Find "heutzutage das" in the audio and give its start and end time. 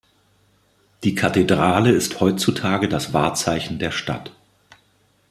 2.21-3.13